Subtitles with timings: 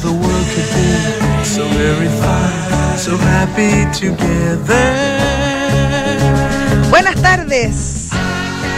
[0.00, 5.18] the world could be so very fine, so happy together.
[6.90, 8.08] Buenas tardes.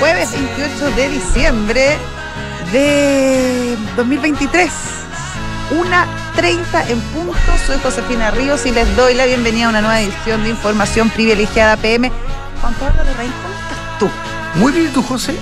[0.01, 1.99] Jueves 28 de diciembre
[2.73, 4.71] de 2023.
[5.79, 6.07] Una
[6.37, 7.37] 30 en punto.
[7.67, 11.77] Soy Josefina Ríos y les doy la bienvenida a una nueva edición de Información Privilegiada
[11.77, 12.11] PM.
[12.61, 14.09] Juan Pablo Larraín, ¿cómo estás tú?
[14.59, 15.37] Muy bien, ¿y tú, José.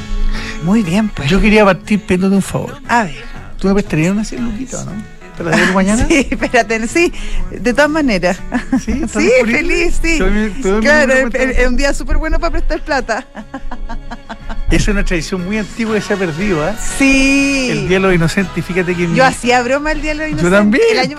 [0.65, 1.31] Muy bien, pues.
[1.31, 2.81] Yo quería partir pidiéndote un favor.
[2.89, 3.25] A ver.
[3.59, 5.18] ¿Tú me prestarías una 100 luquitas, no?
[5.39, 6.07] ¿Para la mañana?
[6.09, 7.13] Sí, espérate, sí,
[7.51, 8.39] de todas maneras.
[8.85, 10.19] Sí, ¿estás Sí, feliz, sí.
[10.19, 13.25] Te mi- te mi Claro, es, es- un día súper bueno para prestar plata.
[14.71, 16.77] Es una tradición muy antigua que se ha perdido, ¿ah?
[16.99, 17.69] Sí.
[17.71, 18.53] El Día de los Inocentes.
[18.59, 20.59] Y Fíjate que mi- Yo hacía broma el día de los Yo inocentes.
[20.59, 20.83] también.
[20.93, 21.17] El año...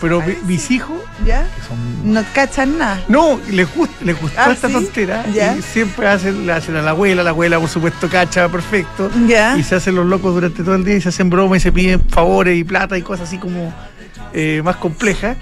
[0.00, 1.48] Pero mi- mis hijos, ¿Ya?
[1.56, 2.12] que son.
[2.12, 3.02] No cachan nada.
[3.08, 4.74] No, les, gust- les gustó Ah, esta ¿sí?
[4.74, 5.24] tontera.
[5.34, 5.56] Ya.
[5.56, 9.10] Y siempre hacen, le hacen a la abuela, la abuela, por supuesto, cacha, perfecto.
[9.26, 9.56] ¿Ya?
[9.56, 11.72] Y se hacen los locos durante todo el día y se hacen bromas y se
[11.72, 13.74] piden favores y plata y cosas así como
[14.32, 15.36] eh, más complejas.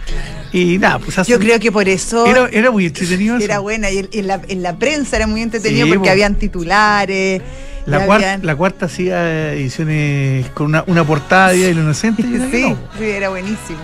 [0.52, 3.36] Y nada, pues hacen- Yo creo que por eso Era, era muy entretenido.
[3.36, 3.62] era eso.
[3.62, 3.91] buena.
[3.91, 6.12] Y en, la, en la prensa era muy entretenido Sí, porque po.
[6.12, 7.42] habían titulares.
[7.84, 12.23] La, cuarta, la cuarta hacía ediciones con una, una portada de Día del Inocente.
[12.50, 12.78] Sí, no.
[12.98, 13.78] sí, era buenísimo.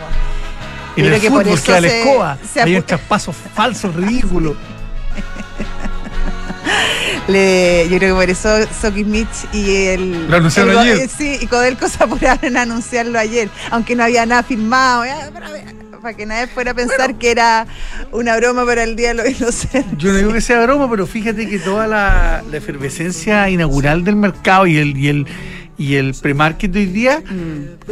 [0.97, 2.39] En creo el que por fútbol eso queda la se- escoba.
[2.53, 4.57] se Hay un traspaso falso, ridículo.
[7.29, 8.49] Le- yo creo que por eso
[8.81, 10.29] Soki Mitch y el.
[10.29, 11.09] Lo anunciaron el- ayer.
[11.09, 15.05] Sí, y Codelco se apuraron en anunciarlo ayer, aunque no había nada firmado.
[16.03, 17.65] para que nadie fuera a pensar que era
[18.11, 19.85] una broma para el Día de los Inocentes.
[19.99, 24.17] Yo no digo que sea broma, pero fíjate que toda la, la efervescencia inaugural del
[24.17, 25.27] mercado y el y el
[25.83, 27.23] y el pre-market de hoy día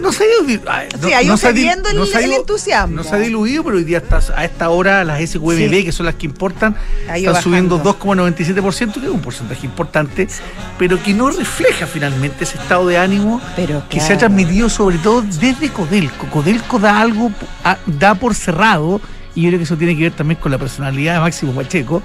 [0.00, 0.42] no se ha ido.
[0.46, 1.02] di- ay, no- Mm.
[1.08, 2.04] Sí, ha ido no cediendo el- no
[2.36, 2.94] entusiasmo.
[2.96, 4.02] No se ha diluido, pero hoy día
[4.36, 5.84] a esta hora las SQBB, Sí.
[5.84, 6.76] que son las que importan,
[7.12, 7.98] están subiendo bajando.
[7.98, 10.28] 2,97%, que es un porcentaje importante,
[10.78, 14.98] pero que no refleja finalmente ese estado de ánimo Pero que se ha transmitido sobre
[14.98, 16.26] todo desde Codelco.
[16.28, 17.32] Codelco da algo,
[17.86, 19.00] da por cerrado,
[19.34, 22.02] y yo creo que eso tiene que ver también con la personalidad de Máximo Pacheco,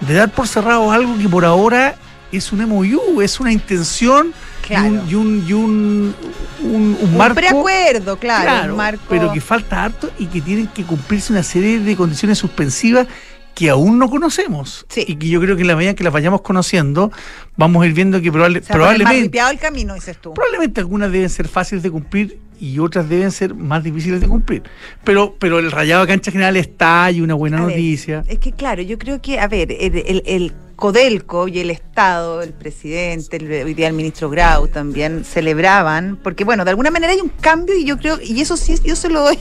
[0.00, 1.96] de dar por cerrado algo que por ahora
[2.30, 4.32] es un MOU, es una intención
[4.66, 4.86] Claro.
[4.86, 6.14] y un, y un, y un,
[6.62, 7.34] un- un Un marco.
[7.34, 9.02] preacuerdo, claro, claro, un marco.
[9.08, 13.06] pero que falta harto y que tienen que cumplirse una serie de condiciones suspensivas
[13.54, 15.04] que aún no conocemos Sí.
[15.06, 17.12] y que yo creo que en la medida que las vayamos conociendo
[17.56, 20.16] vamos a ir viendo que probable- se va a poner más probablemente el camino, dices
[20.20, 20.34] tú.
[20.34, 24.62] Probablemente algunas deben ser fáciles de cumplir y otras deben ser más difíciles de cumplir.
[25.04, 28.24] Pero, pero el rayado de cancha general está y una buena A ver, noticia.
[28.26, 32.42] es que claro, yo creo que, a ver, el, el- el Codelco y el Estado,
[32.42, 37.12] el presidente, el, hoy día el ministro Grau también celebraban, porque bueno, de alguna manera
[37.12, 39.38] hay un cambio y yo creo, y eso sí, yo se lo doy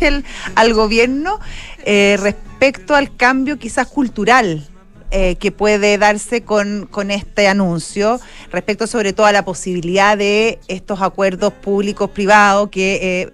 [0.55, 1.39] al, gobierno
[1.85, 4.67] eh, respecto al cambio quizás cultural.
[5.15, 8.19] eh, que puede darse con, con este anuncio
[8.51, 13.33] respecto sobre todo a la posibilidad de estos acuerdos públicos privados que eh,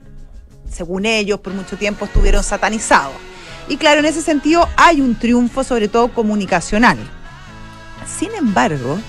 [0.71, 3.15] según ellos, por mucho tiempo estuvieron satanizados.
[3.67, 6.97] Y claro, en ese sentido hay un triunfo, sobre todo comunicacional.
[8.17, 8.99] Sin embargo,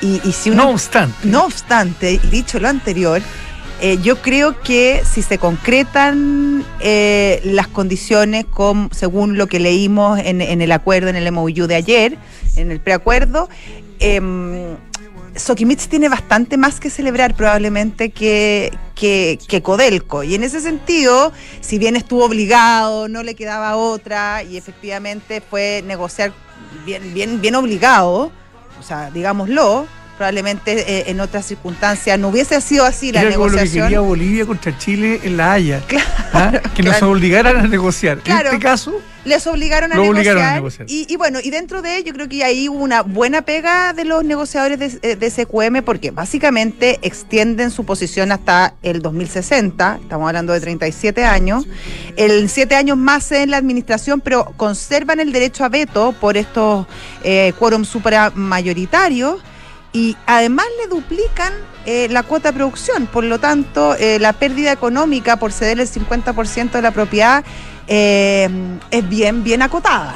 [0.00, 0.64] y, y si uno...
[0.64, 3.22] No obstante, No obstante, dicho lo anterior,
[3.80, 10.20] eh, yo creo que si se concretan eh, las condiciones con, según lo que leímos
[10.20, 12.18] en, en el acuerdo, en el MOU de ayer,
[12.56, 13.48] en el preacuerdo,
[13.98, 14.20] eh,
[15.34, 20.22] Soquimich tiene bastante más que celebrar probablemente que, que, que Codelco.
[20.22, 25.82] Y en ese sentido, si bien estuvo obligado, no le quedaba otra, y efectivamente fue
[25.86, 26.32] negociar
[26.84, 28.30] bien, bien, bien obligado,
[28.78, 29.86] o sea, digámoslo,
[30.22, 33.86] probablemente eh, en otras circunstancias no hubiese sido así la era como lo que negociación.
[33.86, 35.82] quería Bolivia contra Chile en La Haya.
[36.32, 36.52] ¿ah?
[36.76, 37.10] Que nos claro.
[37.10, 38.18] obligaran a negociar.
[38.20, 38.50] Claro.
[38.50, 38.94] En este caso,
[39.24, 40.34] Les obligaron a Lo negociar.
[40.36, 40.86] obligaron a negociar.
[40.88, 43.92] Y, y bueno, y dentro de ello, yo creo que ahí hubo una buena pega
[43.92, 49.98] de los negociadores de, eh, de SQM porque básicamente extienden su posición hasta el 2060,
[50.02, 51.66] estamos hablando de 37 años,
[52.16, 56.86] el 7 años más en la administración, pero conservan el derecho a veto por estos
[57.24, 59.36] eh, quórum supramayoritarios
[59.92, 61.52] y además le duplican
[61.84, 63.06] eh, la cuota de producción.
[63.06, 67.44] Por lo tanto, eh, la pérdida económica por ceder el 50% de la propiedad
[67.88, 68.48] eh,
[68.90, 70.14] es bien, bien acotada.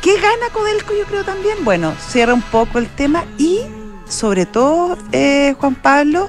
[0.00, 0.94] ¿Qué gana Codelco?
[0.98, 1.64] Yo creo también.
[1.64, 3.60] Bueno, cierra un poco el tema y,
[4.08, 4.98] sobre todo,
[5.58, 6.28] Juan Pablo,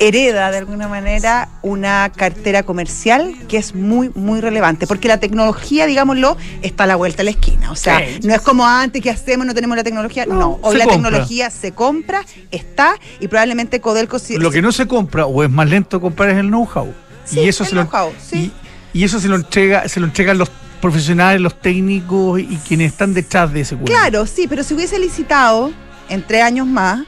[0.00, 5.86] hereda de alguna manera una cartera comercial que es muy, muy relevante, porque la tecnología,
[5.86, 7.70] digámoslo, está a la vuelta de la esquina.
[7.70, 8.20] O sea, Sí.
[8.26, 10.24] no es como antes que hacemos, no tenemos la tecnología.
[10.26, 11.10] No, No, hoy la compra.
[11.10, 15.50] tecnología se compra, está y probablemente Codelco sí- lo que no se compra o es
[15.50, 16.92] más lento comprar es el know-how.
[17.26, 17.88] Sí, y eso el se lo,
[18.26, 18.52] sí.
[18.94, 20.50] y, y eso se lo entrega, se lo entregan los
[20.80, 23.92] profesionales, los técnicos y quienes están detrás de ese cuento.
[23.92, 25.70] Claro, sí, pero si hubiese licitado
[26.08, 27.02] en tres años más,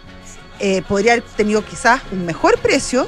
[0.62, 3.06] eh, podría haber tenido quizás un mejor precio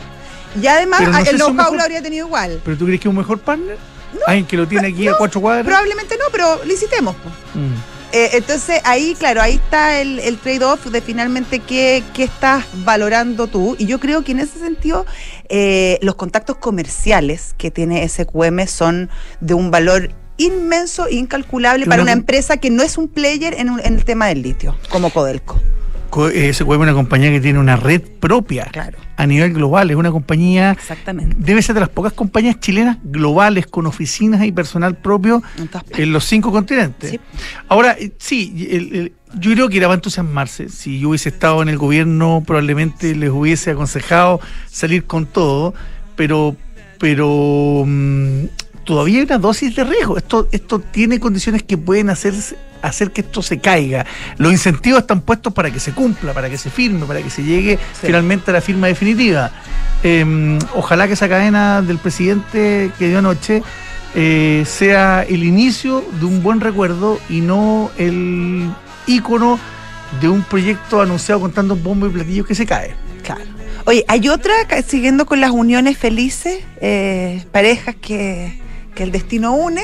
[0.60, 2.60] Y además, no ah, el know-how lo habría tenido igual.
[2.64, 3.76] ¿Pero tú crees que es un mejor partner?
[4.26, 5.64] ¿Alguien que lo tiene aquí a cuatro cuadras?
[5.66, 7.16] Probablemente no, pero licitemos.
[7.54, 7.74] Mm.
[8.12, 13.48] Eh, entonces ahí, claro, ahí está el, el trade-off de finalmente qué, qué estás valorando
[13.48, 13.74] tú.
[13.76, 15.04] Y yo creo que en ese sentido
[15.48, 19.10] eh, los contactos comerciales que tiene SQM son
[19.40, 23.80] de un valor inmenso, incalculable para una empresa que no es un player en, un-
[23.80, 25.60] en el tema del litio, como Codelco.
[26.30, 28.98] SQM es una compañía que tiene una red propia Claro.
[29.16, 29.90] a nivel global.
[29.90, 31.36] Es una compañía, Exactamente.
[31.38, 35.42] debe ser de las pocas compañías chilenas globales con oficinas y personal propio
[35.96, 37.10] En los cinco continentes.
[37.10, 37.20] Sí.
[37.68, 40.68] Ahora, eh, sí, el- el- yo creo que era para entusiasmarse.
[40.68, 44.40] Si yo hubiese estado en el gobierno, probablemente les hubiese aconsejado
[44.70, 45.74] salir con todo,
[46.14, 46.56] pero,
[46.98, 48.44] pero mm,
[48.84, 50.16] todavía hay una dosis de riesgo.
[50.18, 54.04] Esto, esto tiene condiciones que pueden hacerse- hacer que esto se caiga.
[54.36, 57.42] Los incentivos están puestos para que se cumpla, para que se firme, para que se
[57.42, 58.06] llegue Sí.
[58.06, 59.50] finalmente a la firma definitiva.
[60.02, 63.62] Eh, ojalá que esa cadena del presidente que dio anoche
[64.14, 68.70] eh, sea el inicio de un buen recuerdo y no el
[69.06, 69.58] ícono
[70.20, 72.94] de un proyecto anunciado con tantos bombos y platillos que se cae.
[73.24, 73.40] Claro.
[73.86, 74.52] Oye, hay otra,
[74.86, 78.60] siguiendo con las uniones felices, eh, parejas que,
[78.94, 79.82] que el destino une.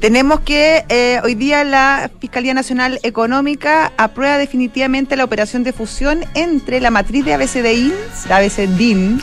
[0.00, 6.24] Tenemos que eh, hoy día la Fiscalía Nacional Económica aprueba definitivamente la operación de fusión
[6.34, 7.92] entre la matriz de ABCDIN,
[8.28, 9.20] la ABCDIN,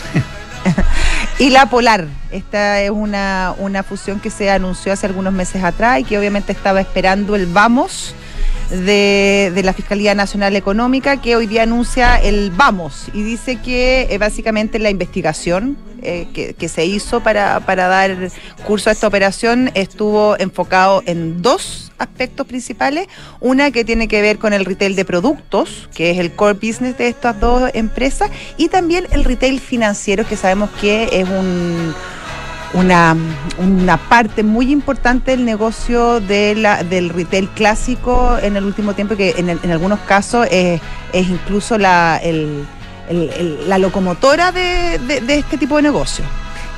[1.40, 2.08] y la Polar.
[2.32, 6.52] Esta es una, una fusión que se anunció hace algunos meses atrás y que obviamente
[6.52, 8.16] estaba esperando el vamos
[8.74, 14.18] de, la Fiscalía Nacional Económica que hoy día anuncia el vamos y dice que eh,
[14.18, 18.30] básicamente la investigación eh, que, que se hizo para, para dar
[18.66, 23.08] curso a esta operación estuvo enfocado en dos aspectos principales.
[23.40, 26.98] Una que tiene que ver con el retail de productos, que es el core business
[26.98, 31.94] de estas dos empresas, y también el retail financiero, que sabemos que es un
[32.74, 33.16] una,
[33.58, 39.16] una parte muy importante del negocio de la, del retail clásico en el último tiempo,
[39.16, 40.82] que en, en algunos casos es,
[41.14, 42.66] es incluso la, el-
[43.68, 46.24] la locomotora de- de este tipo de negocio.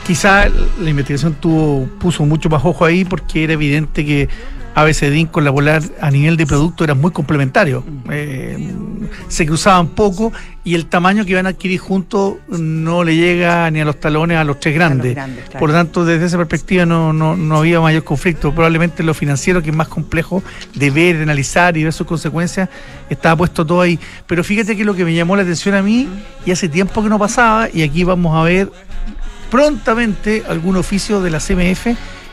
[0.06, 0.48] Quizá
[0.80, 4.30] la investigación tuvo, puso mucho más ojo ahí porque era evidente que
[4.75, 7.84] ABCDIN con la Polar a nivel de producto eran muy complementarios.
[8.12, 8.74] Eh,
[9.30, 10.34] se cruzaban poco
[10.66, 14.38] y el tamaño que iban a adquirir juntos no le llega ni a los talones
[14.38, 15.16] a los tres grandes.
[15.16, 15.60] grandes, claro.
[15.60, 18.54] Por lo tanto, desde esa perspectiva no, no, no había mayor conflicto.
[18.54, 20.44] Probablemente lo financiero, que es más complejo
[20.75, 22.68] de ver, de analizar y ver sus consecuencias,
[23.10, 23.98] estaba puesto todo ahí.
[24.28, 26.10] Pero fíjate que lo que me llamó la atención a mí,
[26.46, 28.69] y hace tiempo que no pasaba, y aquí vamos a ver
[29.50, 31.88] prontamente algún oficio de la CMF,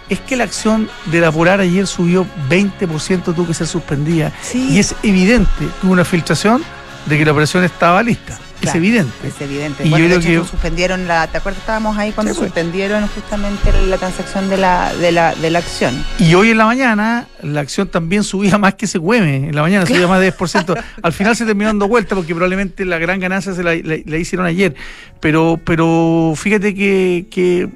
[0.08, 4.32] es que la acción de la Polar ayer subió 20%, tuvo que ser suspendida.
[4.42, 4.68] Sí.
[4.70, 6.62] Y es evidente que hubo una filtración
[7.06, 8.38] de que la operación estaba lista.
[8.62, 9.12] Es Claro, evidente.
[9.28, 9.86] Es evidente.
[9.86, 11.26] Y bueno, yo creo que- suspendieron la.
[11.26, 11.60] ¿Te acuerdas?
[11.60, 12.48] Estábamos ahí cuando Sí, pues.
[12.50, 16.04] suspendieron justamente la transacción de la, de la, de la acción.
[16.18, 19.48] Y hoy en la mañana la acción también subía más que se cueme.
[19.48, 20.82] En la mañana subía más de 10%.
[21.02, 24.16] Al final se terminó dando vuelta porque probablemente la gran ganancia se la, la- la
[24.16, 24.74] hicieron ayer.
[25.20, 27.68] Pero, pero fíjate que, que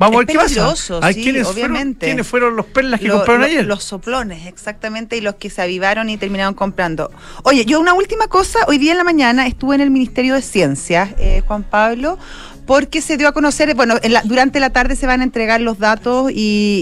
[0.00, 0.66] vamos a ver qué pasa.
[1.06, 2.06] ver sí, quiénes Fueron, obviamente.
[2.06, 3.64] quiénes fueron los perlas que Lo- compraron lo- ayer.
[3.66, 7.12] Los soplones, exactamente, y los que se avivaron y terminaron comprando.
[7.44, 10.42] Oye, yo una última cosa, hoy día en la mañana estuve en el Ministerio de
[10.42, 12.18] Ciencias, eh, Juan Pablo,
[12.66, 15.60] porque se dio a conocer, bueno, en la- durante la tarde se van a entregar
[15.60, 16.34] los datos y,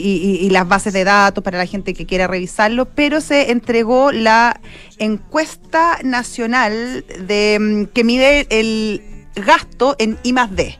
[0.04, 3.50] y- y- y las bases de datos para la gente que quiera revisarlo, pero se
[3.50, 4.60] entregó la
[4.98, 9.00] encuesta nacional de mm, que mide el
[9.34, 10.76] gasto en I más D.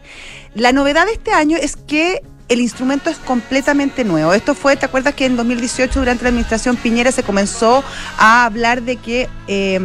[0.59, 4.33] La novedad de este año es que el instrumento es completamente nuevo.
[4.33, 7.85] Esto fue, ¿te acuerdas que en 2018, durante la administración Piñera, se comenzó
[8.19, 9.79] a hablar de que eh,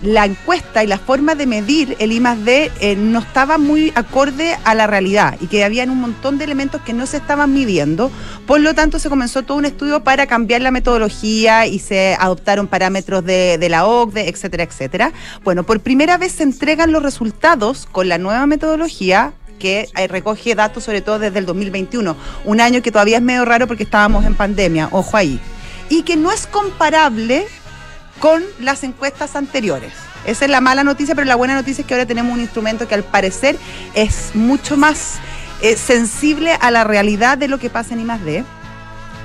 [0.00, 4.56] la encuesta y la forma de medir el I D eh, no estaba muy acorde
[4.64, 8.10] a la realidad y que habían un montón de elementos que no se estaban midiendo.
[8.46, 12.68] Por lo tanto, se comenzó todo un estudio para cambiar la metodología y se adoptaron
[12.68, 15.12] parámetros de, de la OCDE, etcétera, etcétera.
[15.44, 20.56] Bueno, por primera vez se entregan los resultados con la nueva metodología que eh, recoge
[20.56, 24.24] datos sobre todo desde el 2021, un año que todavía es medio raro porque estábamos
[24.24, 25.40] en pandemia, ojo ahí,
[25.88, 27.46] y que no es comparable
[28.18, 29.92] con las encuestas anteriores.
[30.26, 32.88] Esa es la mala noticia, pero la buena noticia es que ahora tenemos un instrumento
[32.88, 33.56] que al parecer
[33.94, 35.18] es mucho más
[35.62, 38.44] eh, sensible a la realidad de lo que pasa en I+D.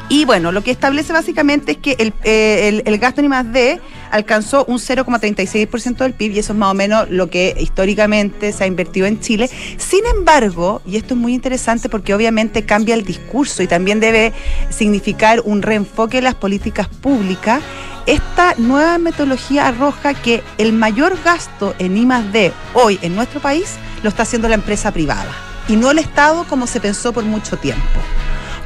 [0.07, 3.81] Y bueno, lo que establece básicamente es que el, eh, el- gasto en I+D
[4.12, 8.63] alcanzó un 0,36% del PIB y eso es más o menos lo que históricamente se
[8.63, 9.50] ha invertido en Chile.
[9.77, 14.31] Sin embargo, y esto es muy interesante porque obviamente cambia el discurso y también debe
[14.69, 17.62] significar un reenfoque de las políticas públicas,
[18.05, 24.09] esta nueva metodología arroja que el mayor gasto en I+D hoy en nuestro país lo
[24.09, 25.33] está haciendo la empresa privada.
[25.67, 27.81] y no el Estado como se pensó por mucho tiempo.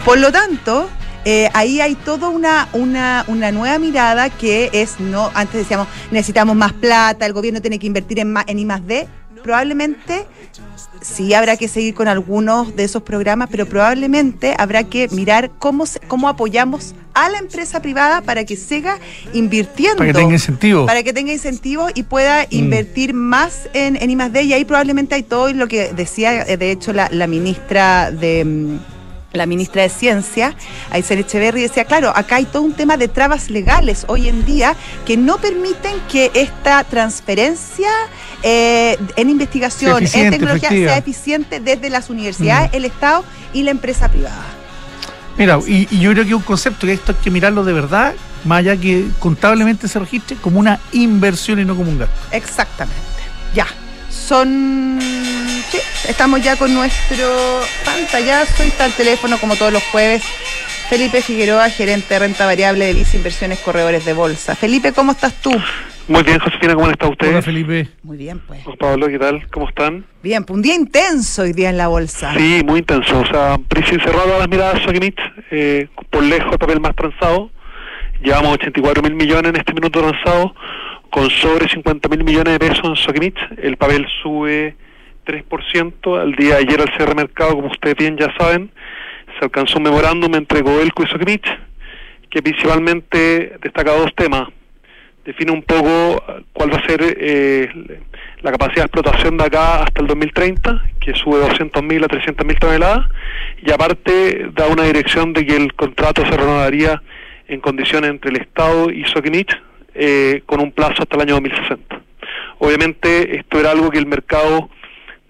[0.04, 0.90] Por lo tanto,
[1.26, 6.56] eh, ahí hay toda una, una, una, nueva mirada que es, no, antes decíamos, necesitamos
[6.56, 9.08] más plata, el gobierno tiene que invertir en, más, en I más D.
[9.44, 10.26] Probablemente
[11.02, 15.86] sí habrá que seguir con algunos de esos programas, pero probablemente habrá que mirar cómo,
[16.08, 19.00] cómo apoyamos a la empresa privada para que siga
[19.34, 19.98] invirtiendo.
[19.98, 20.88] Para que tenga incentivos.
[20.88, 22.48] Para que tenga incentivos y pueda mm.
[22.50, 24.44] invertir más en, en I+.D.
[24.44, 28.46] Y ahí probablemente hay todo lo que decía, eh, de hecho, la, la ministra de
[28.46, 28.99] mm,
[29.34, 30.56] la ministra de Ciencia,
[30.92, 34.76] Aysén Echeverry, decía, claro, acá hay todo un tema de trabas legales hoy en día
[35.06, 37.90] que no permiten que esta transferencia
[38.42, 42.76] eh, en investigación, en tecnología, sea eficiente desde las universidades, mm.
[42.76, 44.46] el Estado y la empresa privada.
[45.38, 48.60] Mira, y, yo creo que un concepto que esto hay que mirarlo de verdad, más
[48.60, 52.16] allá que contablemente se registre como una inversión y no como un gasto.
[52.32, 53.00] Exactamente.
[53.54, 53.68] Ya.
[54.10, 55.00] Son.
[55.70, 57.28] Sí, estamos ya con nuestro
[57.86, 60.24] pantallazo y está el teléfono como todos los jueves.
[60.90, 64.56] Felipe Figueroa, gerente de renta variable de Visa Inversiones Corredores de Bolsa.
[64.56, 65.52] Felipe, ¿cómo estás tú?
[66.08, 67.30] Muy bien, Josefina, ¿cómo está usted?
[67.30, 67.88] Hola, Felipe.
[68.02, 68.64] Muy bien, pues.
[68.64, 69.48] Juan Pablo, ¿qué tal?
[69.52, 70.04] ¿Cómo están?
[70.24, 72.34] Bien, pues un día intenso hoy día en la bolsa.
[72.36, 73.20] Sí, muy intenso.
[73.20, 75.20] O sea, precio cerrado a las miradas Soquimit,
[75.52, 77.52] eh, por lejos el papel más transado.
[78.24, 80.56] Llevamos 84 mil millones en este minuto transado,
[81.12, 83.36] con sobre 50 mil millones de pesos en Soquimit.
[83.62, 84.76] El papel sube
[85.30, 86.22] 3%.
[86.22, 88.72] Al día de ayer al cierre mercado, como ustedes bien ya saben,
[89.38, 91.46] se alcanzó un memorándum entre Goelco y Soquimit,
[92.30, 94.50] que principalmente destaca dos temas
[95.30, 97.70] define un poco cuál va a ser eh,
[98.42, 103.06] la capacidad de explotación de acá hasta el 2030, que sube 200.000 a 300.000 toneladas,
[103.62, 107.02] y aparte da una dirección de que el contrato se renovaría
[107.48, 109.56] en condiciones entre el Estado y Soquimich
[109.94, 112.02] eh, con un plazo hasta el año 2060.
[112.58, 114.70] Obviamente esto era algo que el mercado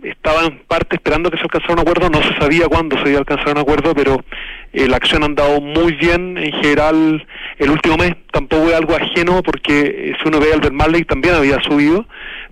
[0.04, 3.18] estaba en parte esperando que se alcanzara un acuerdo, no se sabía cuándo se iba
[3.18, 4.24] a alcanzar un acuerdo, pero
[4.74, 6.38] eh, la acción ha andado muy bien.
[6.38, 7.26] En general
[7.58, 11.36] el último mes, tampoco es algo ajeno porque eh, si uno ve al Marley también
[11.36, 12.06] había subido,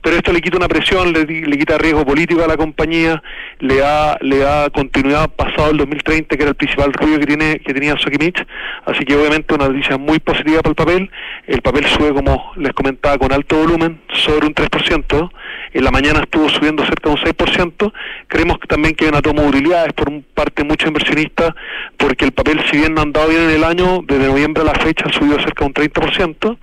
[0.07, 3.21] pero esto le quita una presión, le, le, quita riesgo político a la compañía,
[3.59, 7.59] le da, le da continuidad pasado el 2030, que era el principal ruido que tiene
[7.59, 8.41] que tenía Sokimich,
[8.85, 11.11] así que obviamente una noticia muy positiva para el papel,
[11.47, 15.29] el papel sube como les comentaba con alto volumen, sobre un 3%,
[15.73, 17.93] en la mañana estuvo subiendo cerca de un 6%,
[18.27, 21.53] creemos que también que hay una toma de utilidades por parte muchos inversionistas,
[21.97, 24.67] porque el papel si bien no ha andado bien en el año, desde noviembre a
[24.67, 26.57] la fecha ha subido cerca de un 30%,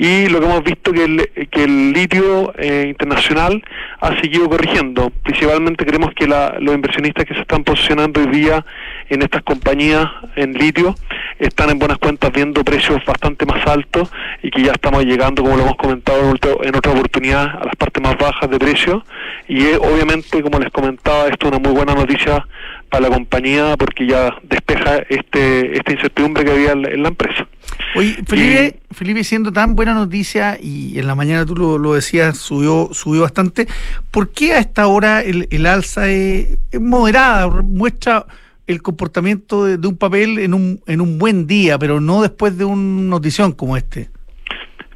[0.00, 3.60] y lo que hemos visto que el, que el litio eh, internacional
[3.98, 5.10] ha seguido corrigiendo.
[5.24, 8.64] Principalmente creemos que los inversionistas que se están posicionando hoy día
[9.08, 10.94] en estas compañías en litio
[11.40, 14.08] están en buenas cuentas viendo precios bastante más altos
[14.40, 18.00] y que ya estamos llegando, como lo hemos comentado en otra oportunidad, a las partes
[18.00, 19.04] más bajas de precio.
[19.48, 22.46] Y obviamente, como les comentaba, esto es una muy buena noticia
[22.88, 27.48] para la compañía porque ya despeja este esta incertidumbre que había en la empresa.
[27.94, 32.90] Oye, Felipe, Felipe, siendo tan buena noticia y en la mañana tú lo, decías, subió
[32.92, 33.66] subió bastante,
[34.10, 37.48] ¿por qué a esta hora el, alza es, moderada?
[37.62, 38.26] Muestra
[38.66, 42.64] el comportamiento de, un papel en un, en un buen día, pero no después de
[42.64, 44.10] una notición como este.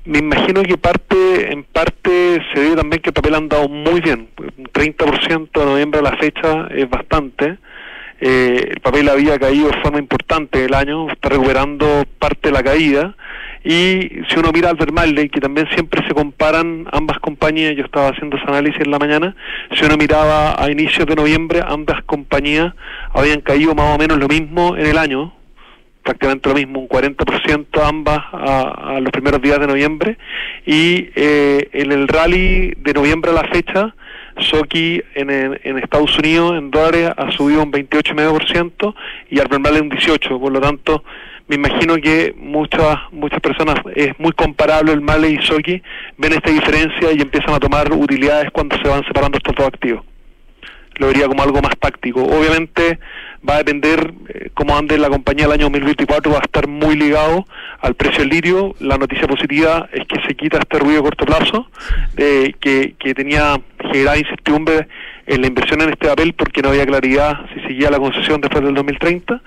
[0.04, 4.00] Me imagino que parte en parte se debe también que el papel ha andado muy
[4.00, 4.28] bien.
[4.36, 7.58] Un 30% de noviembre a la fecha es bastante.
[8.25, 12.62] Eh, el papel había caído de forma importante el año, está recuperando parte de la
[12.62, 13.17] caída.
[13.64, 18.11] Y si uno mira al Vermalde, que también siempre se comparan ambas compañías, yo estaba
[18.11, 19.35] haciendo ese análisis en la mañana,
[19.75, 22.73] si uno miraba a inicios de noviembre, ambas compañías
[23.12, 25.33] habían caído más o menos lo mismo en el año,
[26.05, 30.17] prácticamente lo mismo, un 40% ambas a, los primeros días de noviembre,
[30.64, 33.95] y eh, en el rally de noviembre a la fecha,
[34.38, 38.94] Soki en, Estados Unidos en dólares ha subido un 28,5%
[39.30, 40.40] y Albemarle un 18%.
[40.40, 41.04] Por lo tanto,
[41.48, 45.82] me imagino que muchas muchas personas, es muy comparable el Male y Soki,
[46.16, 50.04] ven esta diferencia y empiezan a tomar utilidades cuando se van separando estos dos activos.
[50.96, 52.22] Lo vería como algo más táctico.
[52.22, 52.98] Obviamente
[53.49, 56.96] va a depender eh, cómo ande la compañía el año 2024, va a estar muy
[56.96, 57.46] ligado
[57.80, 58.75] al precio del litio.
[58.80, 61.66] La noticia positiva es que se quita este ruido a corto plazo,
[62.16, 64.87] que, que tenía generada incertidumbre
[65.26, 68.64] en la inversión en este papel porque no había claridad si seguía la concesión después
[68.64, 69.40] del 2030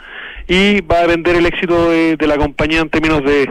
[0.47, 3.49] y va a depender el éxito de, la compañía en términos de,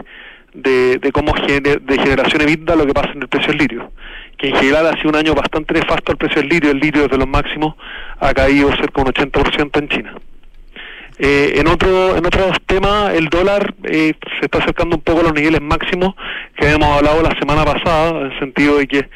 [0.53, 3.91] de, cómo de generación EBITDA lo que pasa en el precio del litio
[4.37, 7.07] que en general ha sido un año bastante nefasto al precio del litio, el litio
[7.07, 7.75] de los máximos
[8.19, 10.15] ha caído cerca de un 80% en China.
[11.17, 15.23] Eh, en otro en otros temas, el dólar eh, se está acercando un poco a
[15.23, 16.13] los niveles máximos
[16.57, 19.09] que habíamos hablado la semana pasada, en el sentido de que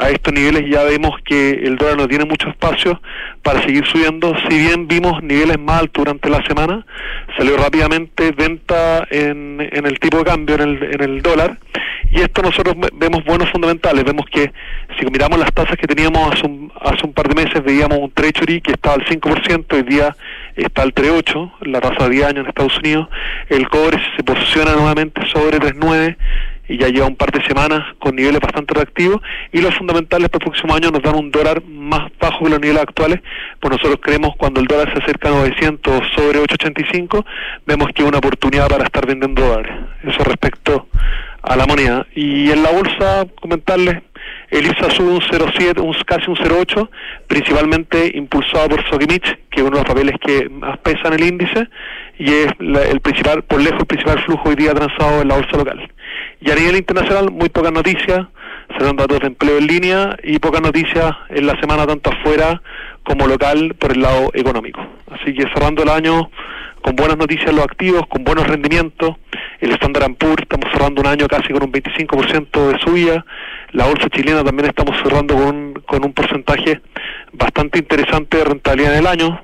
[0.00, 3.00] a estos niveles ya vemos que el dólar no tiene mucho espacio
[3.42, 4.34] para seguir subiendo.
[4.48, 6.84] Si bien vimos niveles más altos durante la semana,
[7.36, 11.56] salió rápidamente venta en, el tipo de cambio, en el, en el dólar.
[12.10, 14.02] Y esto nosotros ve- vemos buenos fundamentales.
[14.04, 14.50] Vemos que
[14.98, 18.10] si miramos las tasas que teníamos hace un, hace un par de meses, veíamos un
[18.10, 20.14] Treasury que estaba al 5%, hoy día
[20.64, 23.08] está al 3,8%, la tasa de 10 años en Estados Unidos.
[23.48, 26.16] El cobre se posiciona nuevamente sobre 3,9%
[26.68, 29.22] y ya lleva un par de semanas con niveles bastante reactivos
[29.52, 32.60] y los fundamentales para el próximo año nos dan un dólar más bajo que los
[32.60, 33.20] niveles actuales,
[33.58, 37.24] pues nosotros creemos cuando el dólar se acerca a 900 sobre 885,
[37.66, 39.72] vemos que hay una oportunidad para estar vendiendo dólares.
[40.04, 40.88] Eso respecto
[41.42, 42.06] a la moneda.
[42.14, 44.02] Y en la bolsa, comentarles,
[44.50, 46.88] el IPSA sube un 0,7, un, casi un 0,8,
[47.26, 51.68] principalmente impulsado por Sokimich, que es uno de los papeles que más pesan el índice,
[52.18, 55.36] y es la- el principal, por lejos, el principal flujo hoy día transado en la
[55.36, 55.90] bolsa local.
[56.40, 58.26] Y a nivel internacional, muy pocas noticias,
[58.78, 62.60] serán datos de empleo en línea y pocas noticias en la semana tanto afuera
[63.02, 64.80] como local por el lado económico.
[65.10, 66.30] Así que cerrando el año
[66.82, 69.16] con buenas noticias los activos, con buenos rendimientos,
[69.60, 73.24] el Standard Poor's estamos cerrando un año casi con un 25% de subida,
[73.72, 76.80] la bolsa chilena también estamos cerrando con, un- con un porcentaje
[77.32, 79.40] bastante interesante de rentabilidad en el año,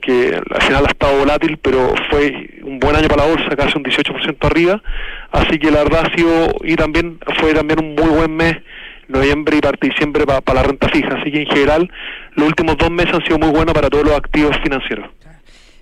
[0.00, 3.76] que al final ha estado volátil, pero fue un buen año para la bolsa, casi
[3.76, 4.82] un 18% arriba,
[5.32, 8.56] así que la verdad ha sido, y también fue también un muy buen mes,
[9.08, 11.90] noviembre y parte de diciembre para la renta fija, así que en general
[12.34, 15.08] los últimos dos meses han sido muy buenos para todos los activos financieros.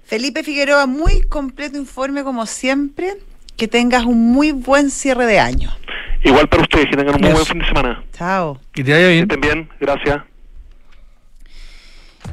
[0.06, 3.14] Felipe Figueroa, muy completo informe como siempre.
[3.56, 5.70] Que tengas un muy buen cierre de año.
[6.22, 8.04] Igual para ustedes, que tengan un muy buen fin de semana.
[8.12, 8.60] Chao.
[8.72, 9.22] Que te vaya Que bien.
[9.22, 10.22] estén bien, gracias.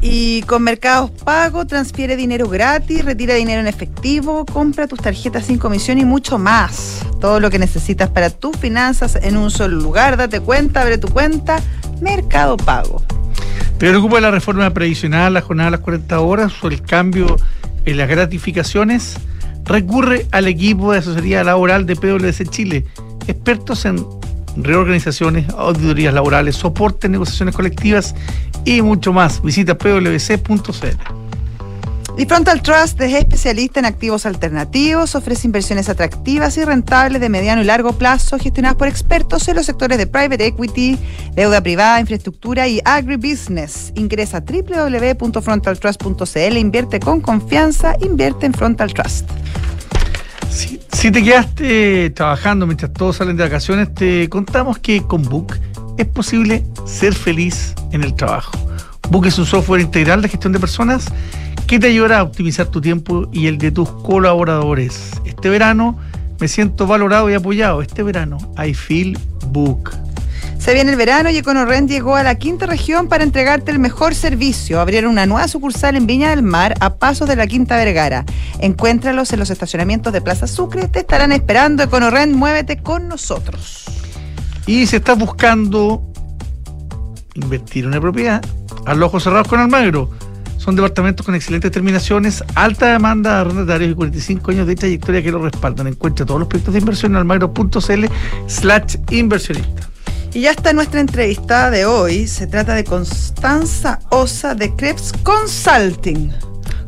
[0.01, 5.57] Y con Mercados Pago, transfiere dinero gratis, retira dinero en efectivo, compra tus tarjetas sin
[5.57, 7.05] comisión y mucho más.
[7.21, 10.17] Todo lo que necesitas para tus finanzas en un solo lugar.
[10.17, 11.61] Date cuenta, abre tu cuenta.
[12.01, 13.01] Mercado Pago.
[13.77, 17.37] ¿Te preocupa la reforma previsional, la jornada de las 40 horas o el cambio
[17.85, 19.17] en las gratificaciones?
[19.65, 22.85] Recurre al equipo de asesoría laboral de PwC Chile,
[23.27, 24.05] expertos en
[24.55, 28.15] reorganizaciones, auditorías laborales, soporte, negociaciones colectivas
[28.65, 29.41] y mucho más.
[29.41, 31.22] Visita pwc.cl.
[32.15, 37.63] Y Frontal Trust es especialista en activos alternativos, ofrece inversiones atractivas y rentables de mediano
[37.63, 40.99] y largo plazo gestionadas por expertos en los sectores de private equity,
[41.33, 43.91] deuda privada, infraestructura y agribusiness.
[43.95, 49.27] Ingresa a www.frontaltrust.cl, invierte con confianza, invierte en Frontal Trust.
[50.51, 55.55] Si, si te quedaste trabajando mientras todos salen de vacaciones, te contamos que con Book
[55.97, 58.51] es posible ser feliz en el trabajo.
[59.13, 61.05] Book es un software integral de gestión de personas
[61.67, 65.11] que te ayudará a optimizar tu tiempo y el de tus colaboradores.
[65.23, 65.99] Este verano
[66.39, 67.83] me siento valorado y apoyado.
[67.83, 69.91] Este verano, I feel Book.
[70.57, 74.15] Se viene el verano y EconoRent llegó a la quinta región para entregarte el mejor
[74.15, 74.81] servicio.
[74.81, 78.25] Abrieron una nueva sucursal en Viña del Mar a pasos de la Quinta Vergara.
[78.57, 80.87] Encuéntralos en los estacionamientos de Plaza Sucre.
[80.87, 81.83] Te estarán esperando.
[81.83, 83.85] EconoRent, muévete con nosotros.
[84.65, 86.01] Y si estás buscando
[87.35, 88.43] invertir en una propiedad,
[88.85, 90.09] a los ojos cerrados con Almagro.
[90.57, 95.31] Son departamentos con excelentes terminaciones, alta demanda de arrendatarios y 45 años de trayectoria que
[95.31, 95.87] lo respaldan.
[95.87, 98.05] Encuentra todos los proyectos de inversión en almagro.cl
[98.47, 99.89] slash inversionista.
[100.33, 102.27] Y ya está nuestra entrevistada de hoy.
[102.27, 106.31] Se trata de Constanza Osa de Krebs Consulting.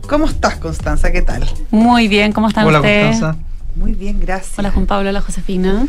[0.07, 1.11] ¿Cómo estás, Constanza?
[1.11, 1.45] ¿Qué tal?
[1.69, 3.11] Muy bien, ¿cómo están Hola, ustedes?
[3.11, 3.39] Constanza.
[3.75, 4.57] Muy bien, gracias.
[4.57, 5.85] Hola Juan Pablo, hola Josefina.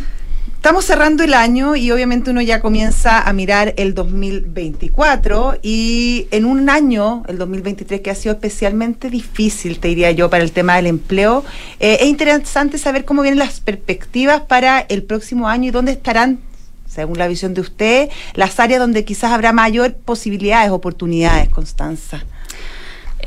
[0.67, 6.45] Estamos cerrando el año y obviamente uno ya comienza a mirar el 2024 y en
[6.45, 10.75] un año, el 2023, que ha sido especialmente difícil, te diría yo, para el tema
[10.75, 11.45] del empleo,
[11.79, 16.41] eh, es interesante saber cómo vienen las perspectivas para el próximo año y dónde estarán,
[16.89, 22.25] según la visión de usted, las áreas donde quizás habrá mayor posibilidades, oportunidades, Constanza.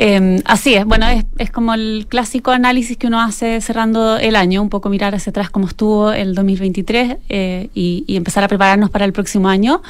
[0.01, 4.37] Eh, así es, bueno, es, es como el clásico análisis que uno hace cerrando el
[4.37, 8.47] año, un poco mirar hacia atrás cómo estuvo el 2023 eh, y, y empezar a
[8.47, 9.81] prepararnos para el próximo año.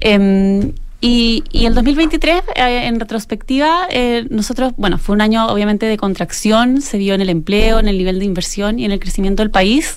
[0.00, 5.86] Eh, y, y el 2023, eh, en retrospectiva, eh, nosotros, bueno, fue un año obviamente
[5.86, 9.00] de contracción, se vio en el empleo, en el nivel de inversión y en el
[9.00, 9.96] crecimiento del país.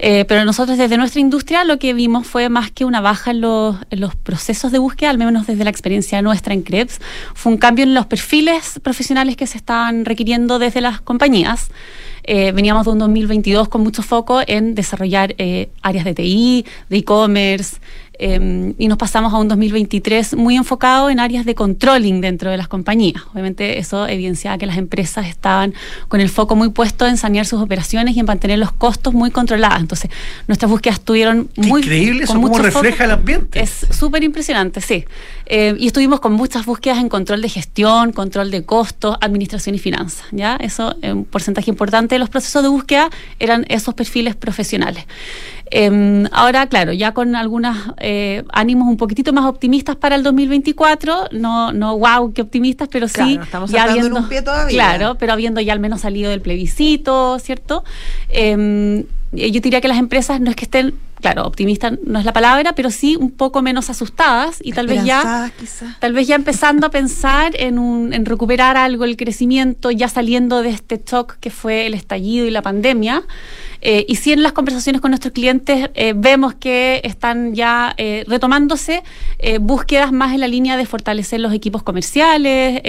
[0.00, 3.40] Eh, pero nosotros desde nuestra industria lo que vimos fue más que una baja en
[3.40, 6.98] los, en los procesos de búsqueda, al menos desde la experiencia nuestra en Krebs,
[7.34, 11.70] fue un cambio en los perfiles profesionales que se estaban requiriendo desde las compañías.
[12.24, 15.36] Eh, veníamos de un 2022 con mucho foco en desarrollar
[15.82, 17.76] áreas de TI, de e-commerce,
[18.18, 22.56] eh, y nos pasamos a un 2023 muy enfocado en áreas de controlling dentro de
[22.56, 23.22] las compañías.
[23.32, 25.74] Obviamente eso evidenciaba que las empresas estaban
[26.08, 29.30] con el foco muy puesto en sanear sus operaciones y en mantener los costos muy
[29.30, 29.80] controlados.
[29.80, 30.10] Entonces,
[30.46, 31.80] nuestras búsquedas estuvieron muy...
[31.80, 33.60] Increíble eso, cómo refleja el ambiente.
[33.60, 35.04] Es súper impresionante, sí.
[35.46, 39.78] Eh, y estuvimos con muchas búsquedas en control de gestión, control de costos, administración y
[39.78, 40.26] finanzas.
[40.32, 40.56] ¿ya?
[40.56, 45.06] Eso, un porcentaje importante de los procesos de búsqueda eran esos perfiles profesionales.
[45.74, 51.30] Em, ahora, claro, ya con algunos eh, ánimos un poquitito más optimistas para el 2024,
[51.32, 53.38] no, no wow, qué optimistas, pero sí.
[53.42, 54.74] estamos ya viendo, un pie todavía.
[54.74, 57.84] Claro, pero habiendo ya al menos salido del plebiscito, ¿cierto?
[58.28, 62.32] Em, yo diría que las empresas no es que estén, claro, optimistas no es la
[62.32, 65.50] palabra, pero sí un poco menos asustadas y tal vez ya,
[66.00, 70.62] tal vez ya empezando a pensar en, un, en recuperar algo, el crecimiento, ya saliendo
[70.62, 73.22] de este shock que fue el estallido y la pandemia.
[73.80, 78.24] Eh, y si en las conversaciones con nuestros clientes eh, vemos que están ya eh,
[78.28, 79.02] retomándose
[79.60, 82.80] búsquedas más en la línea de fortalecer los equipos comerciales,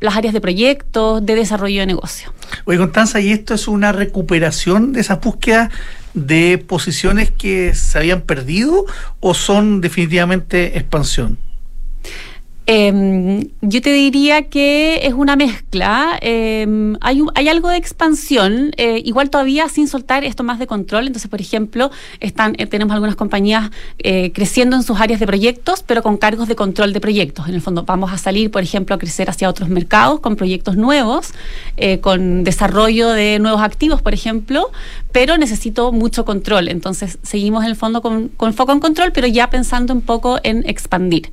[0.00, 2.32] las áreas de proyectos, de desarrollo de negocio.
[2.64, 5.70] Oye, Constanza, ¿y esto es una recuperación de esas búsquedas
[6.16, 8.86] de posiciones que se habían perdido
[9.20, 11.38] o son definitivamente expansión?
[12.66, 16.18] Eh, yo te diría que es una mezcla.
[16.20, 16.66] Eh,
[17.00, 21.06] hay, hay algo de expansión, eh, igual todavía sin soltar esto más de control.
[21.06, 25.84] Entonces, por ejemplo, están, eh, tenemos algunas compañías eh, creciendo en sus áreas de proyectos,
[25.86, 27.48] pero con cargos de control de proyectos.
[27.48, 30.76] En el fondo, vamos a salir, por ejemplo, a crecer hacia otros mercados con proyectos
[30.76, 31.32] nuevos,
[32.00, 34.70] con desarrollo de nuevos activos, por ejemplo,
[35.12, 36.68] pero necesito mucho control.
[36.68, 40.68] Entonces, seguimos en el fondo con foco en control, pero ya pensando un poco en
[40.68, 41.30] expandir.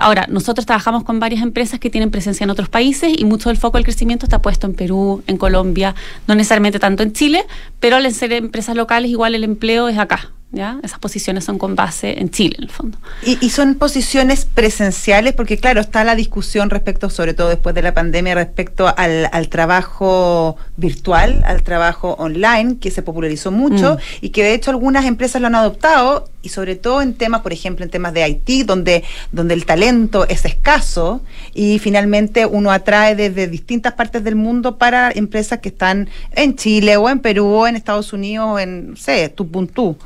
[0.00, 3.50] ahora, nosotros nosotros trabajamos con varias empresas que tienen presencia en otros países y mucho
[3.50, 5.94] del foco del crecimiento está puesto en Perú, en Colombia,
[6.26, 7.44] no necesariamente tanto en Chile,
[7.80, 10.30] pero al ser empresas locales igual el empleo es acá.
[10.50, 10.80] ¿Ya?
[10.82, 12.98] Esas posiciones son con base en Chile, en el fondo.
[13.22, 17.92] Y, son posiciones presenciales, porque claro, está la discusión respecto, sobre todo después de la
[17.92, 24.24] pandemia, respecto al, al trabajo virtual, al trabajo online, que se popularizó mucho mm.
[24.24, 27.52] y que de hecho algunas empresas lo han adoptado, y sobre todo en temas, por
[27.52, 31.20] ejemplo, en temas de Haití, donde, donde el talento es escaso
[31.52, 36.96] y finalmente uno atrae desde distintas partes del mundo para empresas que están en Chile
[36.96, 39.96] o en Perú o en Estados Unidos o en, no sé, Tupuntú.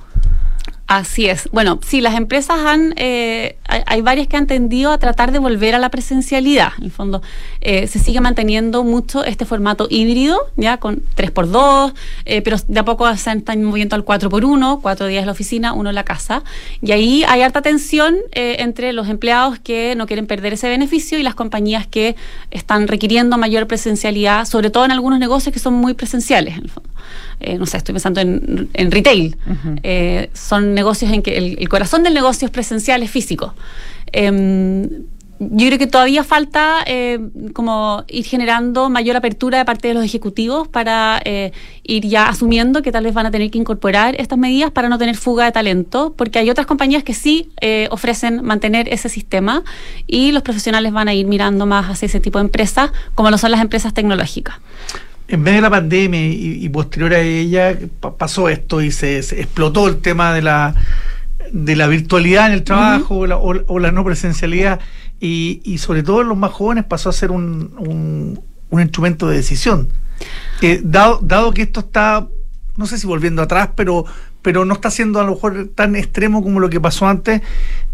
[0.93, 1.49] Así es.
[1.53, 5.75] Bueno, sí, las empresas han, eh, hay, varias que han tendido a tratar de volver
[5.75, 6.73] a la presencialidad.
[6.77, 7.23] En el fondo,
[7.63, 11.95] eh, se sigue manteniendo mucho este formato híbrido, ya con 3x2,
[12.27, 15.73] eh, pero de a poco se están moviendo al 4x1, cuatro días en la oficina,
[15.73, 16.45] uno en la casa.
[16.83, 21.23] Y ahí hay harta tensión entre los empleados que no quieren perder ese beneficio y
[21.23, 22.17] las compañías que
[22.51, 26.71] están requiriendo mayor presencialidad, sobre todo en algunos negocios que son muy presenciales, en el
[26.71, 26.91] fondo.
[27.59, 29.37] No sé, estoy pensando en, retail.
[29.83, 33.55] Eh, son negocios en que el, corazón del negocio es presencial, es físico.
[34.13, 34.89] Em,
[35.39, 37.19] yo creo que todavía falta eh,
[37.53, 41.21] como ir generando mayor apertura de parte de los ejecutivos para
[41.83, 44.99] ir ya asumiendo que tal vez van a tener que incorporar estas medidas para no
[44.99, 47.51] tener fuga de talento, porque hay otras compañías que sí
[47.91, 49.65] ofrecen mantener ese sistema
[50.07, 53.37] y los profesionales van a ir mirando más hacia ese tipo de empresas, como lo
[53.37, 54.61] son las empresas tecnológicas
[55.33, 57.79] en vez de la pandemia y, posterior a ella
[58.19, 60.75] pasó esto y se, explotó el tema de la
[61.51, 64.81] de la virtualidad en el trabajo o, la, no presencialidad
[65.21, 67.73] y, sobre todo en los más jóvenes pasó a ser un,
[68.71, 69.89] un, instrumento de decisión.
[70.61, 72.27] Eh, dado, dado que esto está,
[72.77, 74.05] no sé si volviendo atrás, pero
[74.43, 77.41] pero no está siendo a lo mejor tan extremo como lo que pasó antes.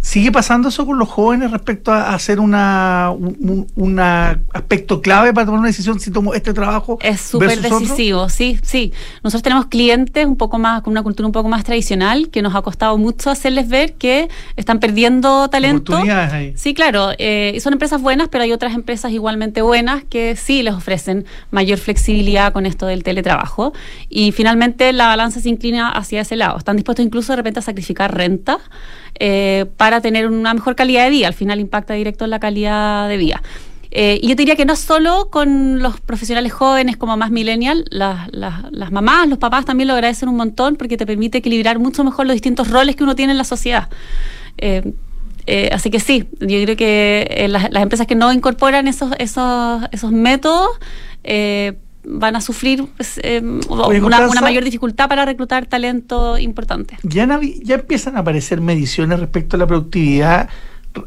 [0.00, 5.58] ¿Sigue pasando eso con los jóvenes respecto a hacer una, un, aspecto clave para tomar
[5.58, 6.98] una decisión si tomo este trabajo?
[7.02, 8.92] Es súper decisivo, sí, sí.
[9.24, 12.54] Nosotros tenemos clientes un poco más, con una cultura un poco más tradicional, que nos
[12.54, 15.96] ha costado mucho hacerles ver que están perdiendo talento.
[15.96, 16.54] Ahí.
[16.56, 17.10] Sí, claro.
[17.18, 21.78] Eh, son empresas buenas, pero hay otras empresas igualmente buenas que sí les ofrecen mayor
[21.78, 23.72] flexibilidad con esto del teletrabajo.
[24.08, 28.14] Y finalmente la balanza se inclina hacia ese Están dispuestos incluso de repente a sacrificar
[28.14, 28.58] renta
[29.18, 31.26] eh, para tener una mejor calidad de vida.
[31.26, 33.42] Al final impacta directo en la calidad de vida.
[33.90, 38.28] Eh, y yo diría que no solo con los profesionales jóvenes como más millennial, las,
[38.32, 42.26] las, mamás, los papás también lo agradecen un montón porque te permite equilibrar mucho mejor
[42.26, 43.88] los distintos roles que uno tiene en la sociedad.
[44.58, 44.92] Eh,
[45.72, 50.12] así que sí, yo creo que las, las, empresas que no incorporan esos, esos, esos
[50.12, 50.68] métodos
[52.04, 52.86] van a sufrir
[53.22, 56.96] eh, una, mayor dificultad para reclutar talento importante.
[57.02, 57.26] Ya,
[57.62, 60.48] ya empiezan a aparecer mediciones respecto a la productividad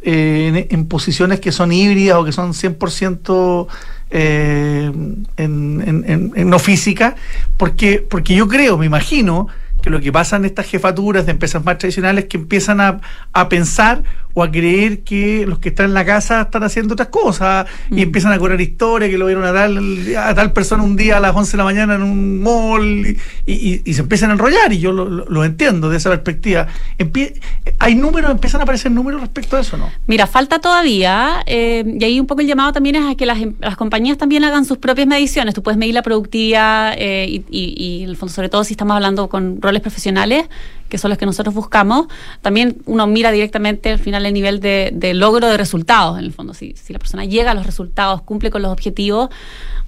[0.03, 3.67] eh, en, posiciones que son híbridas o que son 100%
[4.11, 4.91] eh,
[5.37, 7.15] en, en, no física,
[7.57, 9.47] porque, porque yo creo, me imagino,
[9.81, 13.01] que lo que pasa en estas jefaturas de empresas más tradicionales que empiezan a,
[13.33, 17.09] a pensar o a creer que los que están en la casa están haciendo otras
[17.09, 17.99] cosas y Mm.
[17.99, 19.77] empiezan a cobrar historia, que lo vieron a tal,
[20.17, 23.17] a tal persona un día a las 11 de la mañana en un mall y,
[23.45, 26.67] y- y se empiezan a enrollar y yo lo, lo- lo entiendo de esa perspectiva.
[26.97, 27.41] Empie-
[27.79, 29.89] ¿Hay números, empiezan a aparecer números respecto a eso no?
[30.07, 33.39] Mira, falta todavía, eh, y ahí un poco el llamado también es a que las,
[33.41, 35.53] em- las compañías también hagan sus propias mediciones.
[35.53, 38.73] Tú puedes medir la productividad eh, y, y- y, en el fondo, sobre todo si
[38.75, 40.45] estamos hablando con roles profesionales,
[40.89, 42.07] que son los que nosotros buscamos,
[42.41, 46.33] también uno mira directamente al final el nivel de, de logro de resultados, en el
[46.33, 46.53] fondo.
[46.53, 49.29] Si, si la persona llega a los resultados, cumple con los objetivos,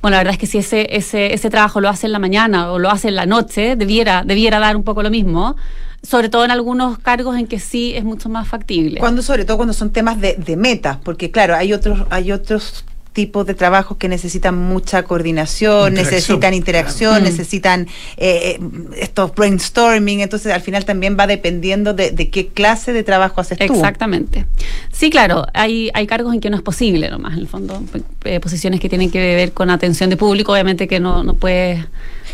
[0.01, 2.71] bueno, la verdad es que si ese, ese, ese trabajo lo hace en la mañana
[2.71, 5.55] o lo hace en la noche, debiera, debiera dar un poco lo mismo.
[6.01, 8.99] Sobre todo en algunos cargos en que sí es mucho más factible.
[8.99, 12.83] Cuando, sobre todo cuando son temas de, de metas, porque claro, hay otros, hay otros
[13.13, 17.25] tipos de trabajos que necesitan mucha coordinación, Interacción, necesitan interacción, claro.
[17.25, 17.81] necesitan
[18.17, 18.59] eh, eh,
[18.97, 23.57] estos brainstorming, entonces al final también va dependiendo de, de qué clase de trabajo haces
[23.57, 23.63] tú.
[23.65, 24.45] Exactamente.
[24.91, 27.81] Sí, claro, hay, hay cargos en que no es posible nomás, en el fondo.
[28.25, 31.85] Eh, posiciones que tienen que ver con atención de público, obviamente que no, no puedes,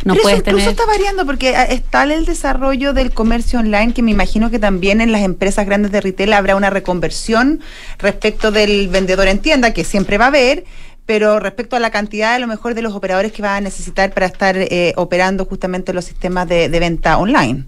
[0.06, 0.80] no Pero puedes eso incluso tener.
[0.80, 4.60] está variando porque ah, es tal el desarrollo del comercio online que me imagino que
[4.60, 7.60] también en las empresas grandes de retail habrá una reconversión
[7.98, 10.64] respecto del vendedor en tienda, que siempre va a haber,
[11.06, 14.14] pero respecto a la cantidad a lo mejor de los operadores que va a necesitar
[14.14, 17.66] para estar eh, operando justamente los sistemas de, de venta online.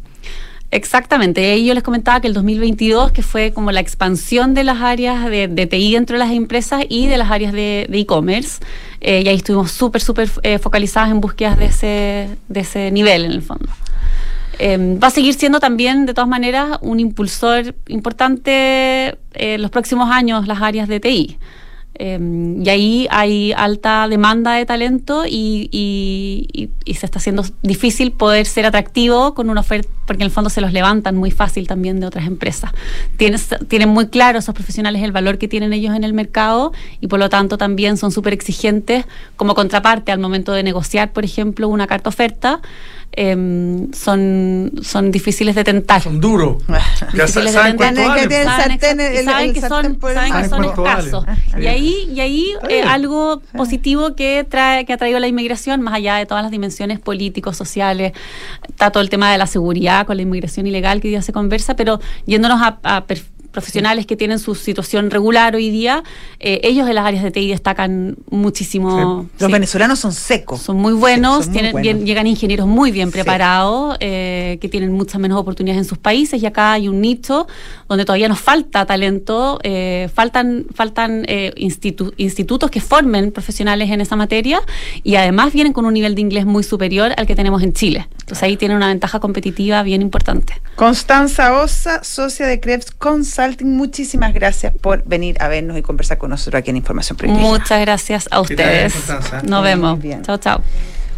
[0.74, 1.58] Exactamente.
[1.58, 5.26] Y yo les comentaba que el 2022, que fue como la expansión de las áreas
[5.30, 8.62] de, de TI dentro de las empresas y de las áreas de e-commerce,
[9.02, 13.26] eh, y ahí estuvimos súper, súper eh, focalizadas en búsquedas de ese, de ese nivel,
[13.26, 13.68] en el fondo.
[14.60, 19.72] Eh, va a seguir siendo también, de todas maneras, un impulsor importante eh, en los
[19.72, 21.38] próximos años las áreas de TI.
[21.96, 22.18] Eh,
[22.64, 28.12] y ahí hay alta demanda de talento y, y- y- y se está haciendo difícil
[28.14, 31.68] poder ser atractivo con una oferta, porque en el fondo se los levantan muy fácil
[31.68, 32.72] también de otras empresas.
[33.18, 37.08] Tienes- tienen muy claro esos profesionales el valor que tienen ellos en el mercado y
[37.08, 39.06] por lo tanto también son súper exigentes
[39.38, 42.60] como contraparte al momento de negociar, por ejemplo, una carta oferta.
[43.14, 46.02] eh, son, son difíciles de tentar.
[46.02, 46.64] Son duros.
[47.14, 47.94] Difíciles de saben tentar.
[48.06, 50.70] cuánto Tienen que Saben sartén, el- saben el que son, saben que Saben son vale.
[51.02, 51.26] escasos.
[51.54, 51.62] Sí.
[51.62, 55.94] Y ahí, y ahí eh, algo positivo que trae, que ha traído la inmigración, más
[55.96, 58.14] allá de todas las dimensiones políticos, sociales,
[58.70, 61.76] está todo el tema de la seguridad con la inmigración ilegal que día se conversa,
[61.76, 63.06] pero yéndonos a, a
[63.52, 66.04] profesionales que tienen su situación regular hoy día,
[66.40, 69.28] eh, ellos en las áreas de TI destacan muchísimo.
[69.40, 69.52] Los sí.
[69.52, 70.62] venezolanos son secos.
[70.62, 71.84] Son muy buenos, muy tienen, buenos.
[71.84, 76.42] bien- llegan ingenieros muy bien preparados, eh, que tienen muchas menos oportunidades en sus países
[76.42, 77.48] y acá hay un nicho
[77.88, 81.26] donde todavía nos falta talento, eh, faltan, faltan
[81.58, 84.62] institu- institutos que formen profesionales en esa materia
[85.04, 88.08] y además vienen con un nivel de inglés muy superior al que tenemos en Chile.
[88.22, 90.54] Entonces ahí tienen una ventaja competitiva bien importante.
[90.76, 96.30] Constanza Osa, socia de Krebs Consulting, muchísimas gracias por venir a vernos y conversar con
[96.30, 97.58] nosotros aquí en Información Privilegiada.
[97.58, 98.94] Muchas gracias a ustedes.
[99.44, 100.00] Nos vemos.
[100.24, 100.62] Chao, chao.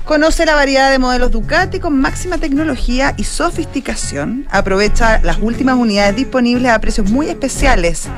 [0.06, 4.46] Conoce la variedad de modelos Ducati con máxima tecnología y sofisticación.
[4.50, 8.10] Aprovecha las últimas unidades disponibles a precios muy especiales.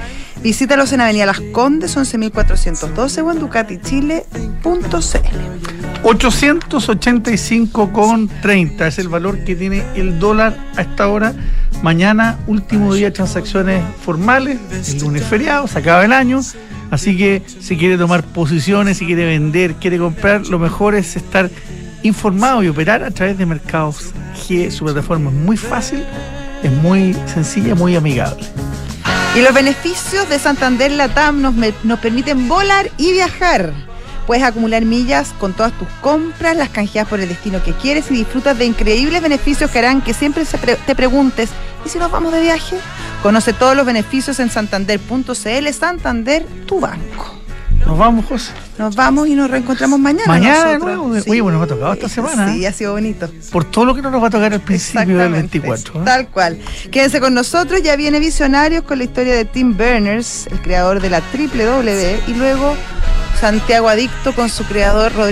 [0.41, 4.23] Visítalos en Avenida Las Condes, 11.412 o en ducatichile.cl.
[6.03, 11.35] 885,30 es el valor que tiene el dólar a esta hora.
[11.83, 14.57] Mañana, último día de transacciones formales,
[14.91, 16.41] el lunes feriado, se acaba el año.
[16.89, 21.49] Así que si quiere tomar posiciones, si quiere vender, quiere comprar, lo mejor es estar
[22.05, 24.69] informado y operar a través de Mercados G.
[24.69, 26.03] Su plataforma es muy fácil,
[26.63, 28.45] es muy sencilla, muy amigable.
[29.35, 33.73] Y los beneficios de Santander Latam nos, nos permiten volar y viajar.
[34.27, 38.15] Puedes acumular millas con todas tus compras, las canjeas por el destino que quieres y
[38.15, 40.43] disfrutas de increíbles beneficios que harán que siempre
[40.85, 41.49] te preguntes,
[41.85, 42.77] ¿y si nos vamos de viaje?
[43.21, 45.73] Conoce todos los beneficios en santander.cl.
[45.73, 47.39] Santander, tu banco.
[47.85, 48.51] Nos vamos, José.
[48.77, 50.27] Nos vamos y nos reencontramos mañana.
[50.27, 51.05] Mañana de nuevo.
[51.05, 52.51] Oye, bueno, nos ha tocado esta semana.
[52.51, 52.67] Sí, ¿eh?
[52.67, 53.29] ha sido bonito.
[53.51, 56.01] Por todo lo que no nos va a tocar al principio del Exactamente, 24.
[56.01, 56.03] ¿eh?
[56.05, 56.59] Tal cual.
[56.91, 61.09] Quédense con nosotros, ya viene Visionarios con la historia de Tim Berners, el creador de
[61.09, 62.75] la Triple W, y luego
[63.39, 65.25] Santiago Adicto con su creador Rodrigo.